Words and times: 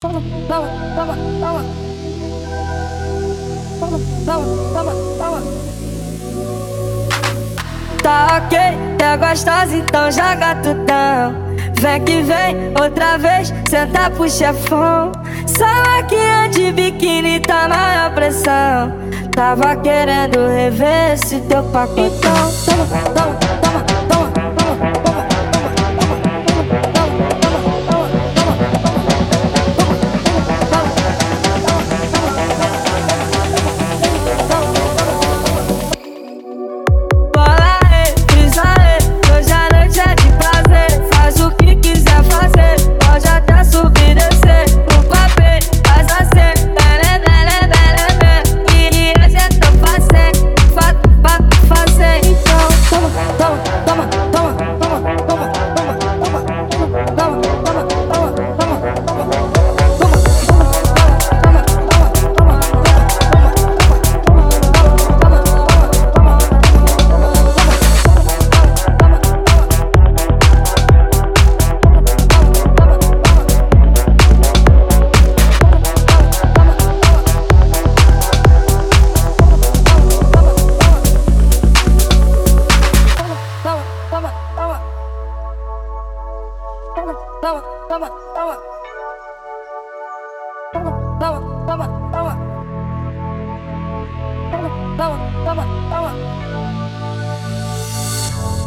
Toma, 0.00 0.22
toma, 0.46 0.68
toma, 0.94 1.16
toma. 1.40 1.64
Toma, 3.80 3.98
toma, 4.24 4.46
toma, 4.72 4.92
toma. 5.18 5.42
Tá 8.00 8.26
ok, 8.36 8.58
é 9.04 9.16
gostosa, 9.16 9.76
então 9.76 10.08
joga 10.12 10.54
tutão. 10.62 11.34
Vem 11.80 12.04
que 12.04 12.22
vem, 12.22 12.72
outra 12.80 13.18
vez, 13.18 13.52
senta 13.68 14.08
pro 14.10 14.30
chefão. 14.30 15.10
Salaquinha 15.48 16.48
de 16.48 16.70
biquíni 16.70 17.40
tá 17.40 17.68
maior 17.68 18.14
pressão. 18.14 18.92
Tava 19.34 19.74
querendo 19.74 20.46
rever 20.46 21.14
esse 21.14 21.40
teu 21.40 21.64
pacotão. 21.64 22.52
Toma, 22.64 23.02
toma. 23.16 23.57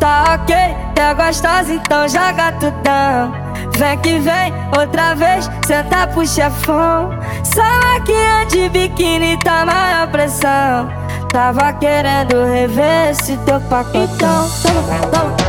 Tá 0.00 0.34
ok, 0.34 0.54
é 0.54 1.14
gostosa, 1.14 1.72
então 1.72 2.08
joga 2.08 2.52
tudão. 2.60 3.32
Vem 3.76 3.98
que 3.98 4.18
vem, 4.18 4.52
outra 4.78 5.14
vez, 5.14 5.48
senta 5.66 6.06
pro 6.08 6.26
chefão. 6.26 7.10
Salaquinha 7.42 8.44
de 8.46 8.68
biquíni 8.68 9.38
tá 9.38 9.64
maior 9.64 10.10
pressão. 10.10 10.90
Tava 11.32 11.72
querendo 11.74 12.44
rever 12.44 13.10
esse 13.10 13.36
teu 13.38 13.60
pacotão. 13.62 14.48
Toma, 14.62 14.82
toma, 14.82 15.34
toma. 15.36 15.43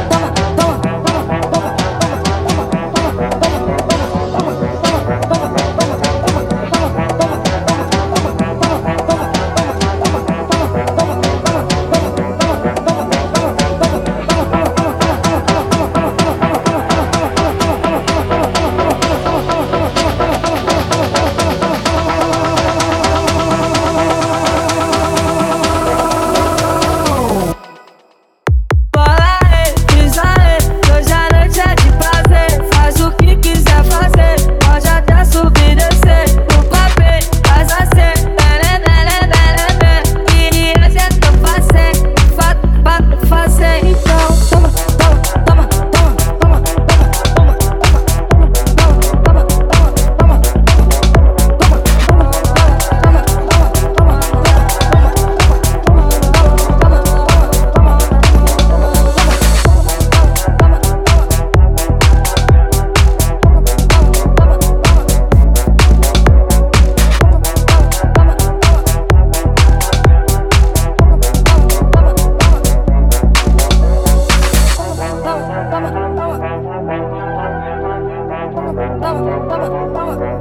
Mama, 79.35 79.87
mama. 79.87 80.34